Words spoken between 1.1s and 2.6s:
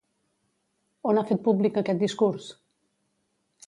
On ha fet públic aquest discurs?